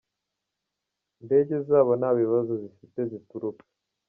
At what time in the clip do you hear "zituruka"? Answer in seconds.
3.11-3.63